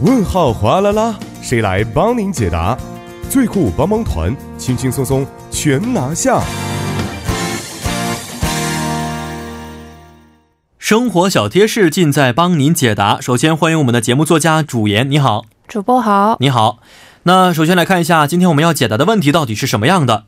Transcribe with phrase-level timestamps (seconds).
[0.00, 2.78] 问号哗啦啦，谁来帮您解答？
[3.28, 6.40] 最酷帮帮团，轻轻松松全拿下。
[10.78, 13.20] 生活小贴士尽在帮您解答。
[13.20, 16.78] 首先欢迎我们的节目作家主言，你好，主播好，你好。
[17.24, 20.26] 那首先来看一下今天我们要解答的问题到底是什么样的。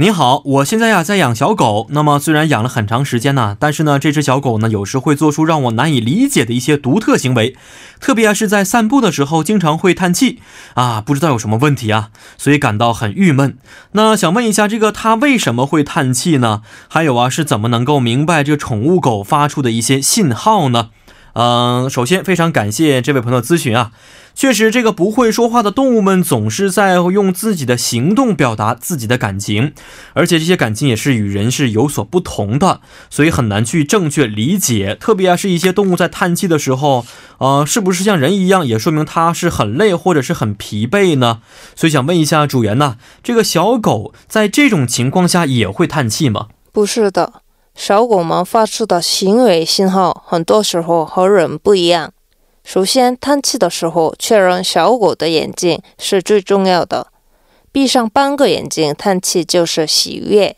[0.00, 1.86] 你好，我现在呀在养小狗。
[1.90, 7.54] 那么虽然养了很长时间呢，但是呢这只小狗呢有时会做出让我难以理解的一些独特行为，
[8.00, 10.40] 特别是在散步的时候经常会叹气
[10.72, 12.08] 啊，不知道有什么问题啊，
[12.38, 13.58] 所以感到很郁闷。
[13.92, 16.62] 那想问一下，这个它为什么会叹气呢？
[16.88, 20.88] 还有啊是怎么能够明白这宠物狗发出的一些信号呢？
[21.34, 23.92] 嗯，首先非常感谢这位朋友咨询啊。
[24.32, 29.74] 确实，这个不会说话的动物们总是在用自己的行动表达自己的感情，
[30.14, 34.96] 而且这些感情也是与人是有所不同的，所以很难去正确理解。
[34.98, 37.04] 特别啊，是一些动物在叹气的时候，
[37.38, 41.40] 呃，是不是像人一样，也说明它是很累或者是很疲惫呢？
[41.74, 46.46] 所以想问一下主人呢，这个小狗在这种情况下也会叹气吗？
[46.72, 47.39] 不是的。
[47.74, 52.12] 小狗们发出的行为信号，很多时候和人不一样。
[52.62, 57.06] 首先，叹气的时候，确认小狗的眼睛是最重要的。
[57.72, 60.54] 闭上半个眼睛叹气就是喜悦；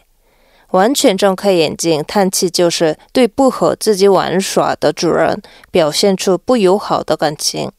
[0.71, 7.71] 完全睁开眼睛叹气就是对不和自己玩耍的主人表现出不友好的感情。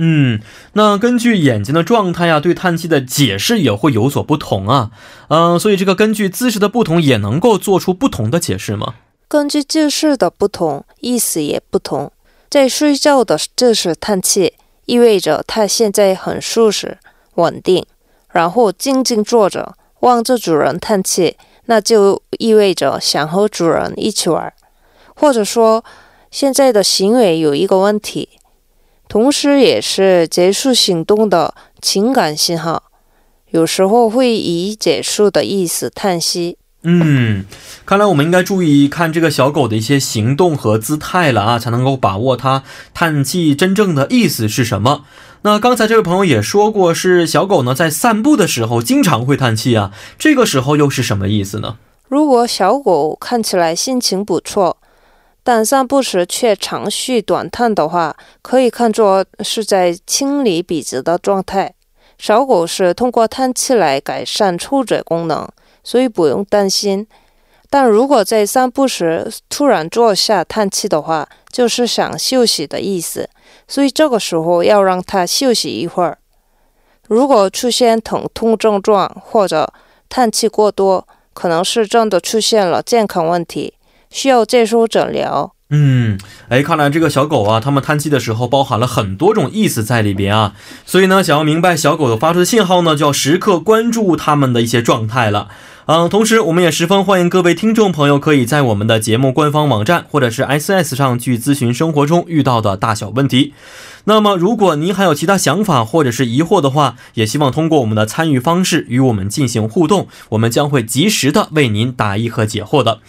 [0.00, 0.40] 嗯，
[0.74, 4.92] 那根据眼睛的状态呀，对叹气的解释也会有所不同啊。
[5.28, 8.94] 嗯，所以这个根据姿势的不同，也能够做出不同的解释吗？
[9.26, 12.12] 根据姿势的不同，意思也不同。
[12.48, 14.54] 在睡觉的姿势叹气，
[14.86, 16.98] 意味着他现在很舒适、
[17.34, 17.82] 稳定；
[18.30, 24.50] 然后静静坐着，望着主人叹气，那就意味着想和主人一起玩，
[25.16, 25.84] 或者说
[26.30, 28.28] 现在的行为有一个问题。
[29.08, 32.82] 同时，也是结束行动的情感信号，
[33.50, 36.58] 有时候会以结束的意思叹息。
[36.82, 37.46] 嗯，
[37.86, 45.04] 看来我们应该注意看这个小狗的一些行动和姿态了啊，才能够把握它叹气真正的意思是什么。
[45.42, 51.78] 那刚才这位朋友也说过，是小狗呢在散步的时候经常会叹气啊，这个时候又是什么意思呢？
[52.06, 54.76] 如果小狗看起来心情不错。
[55.42, 61.74] 但散步时却长吁短叹的话，可以看作是在清理鼻子的状态。
[62.18, 65.48] 小狗是通过叹气来改善触嘴功能，
[65.84, 67.06] 所以不用担心。
[67.70, 73.30] 但如果在散步时突然坐下叹气的话，就是想休息的意思，
[73.66, 76.18] 所以这个时候要让它休息一会儿。
[77.06, 79.72] 如果出现疼痛症状或者
[80.08, 83.74] 叹气过多，可能是真的出现了健康问题。
[84.10, 85.52] 需要接受诊疗。
[85.70, 90.54] 嗯，哎，看来这个小狗啊，它们叹气的时候包含了很多种意思在里边啊。
[90.86, 95.48] 所以呢，想要明白小狗发出的信号呢，就要时刻关注它们的一些状态了。
[95.84, 103.52] 嗯，同时我们也十分欢迎各位听众朋友可以在我们的节目官方网站或者是 S S 上去咨询生活中遇到的大小问题。
[104.04, 113.00] 那么，如果您还有其他想法或者是疑惑的话，也希望通过我们的参与方式与我们进行互动，我们将会及时的为您答疑和解惑的。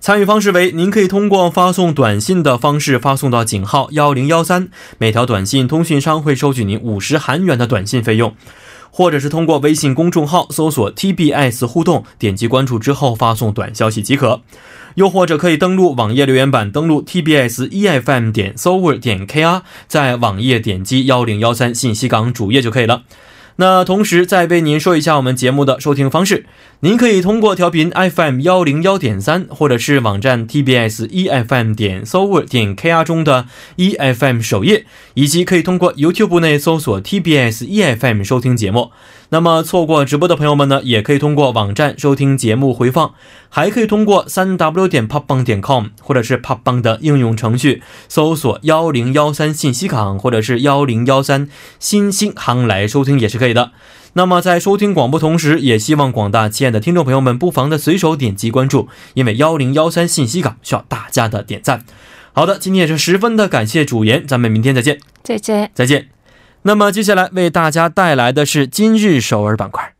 [0.00, 8.30] 参与方式为：您可以通过发送短信的方式发送到井号幺零幺三，每条短信通讯商会收取您五十韩元的短信费用；
[8.90, 14.40] 或者是通过微信公众号搜索 TBS 互动，点击关注之后发送短消息即可；
[14.94, 23.02] 又或者可以登录网页留言板，登录 TBS EFM 点 s o v e r 点 KR，在网页点击幺零幺三信息港主页就可以了。
[23.56, 26.46] 那同时再为您说一下我们节目的收听方式，
[26.80, 33.46] 您可以通过调频 FM 幺零幺点三，或者是网站 TBS EFM 点 s o v e r 点 KR 中的
[33.76, 38.90] EFM 首页，以及可以通过 YouTube 内搜索 TBS EFM 收听节目。
[39.32, 43.12] 那么错过直播的朋友们呢，也可以通过网站收听节目回放，
[43.48, 51.48] 还可以通过三 W 点 popbang 点 com 或者是 popbang 的应用程序搜索幺零幺三信息港或者是幺零幺三
[51.78, 53.72] 新星行来收听也是可以的。
[54.12, 61.84] 那么在收听广播同时，也希望广大亲爱的听众朋友们不妨的随手点击关注，因为幺零幺三信息港需要大家的点赞。
[62.32, 66.08] 好的，今天也是十分的感谢主言，咱们明天再见，再见，再见。
[66.62, 69.94] 那么接下来为大家带来的是今日首尔板块。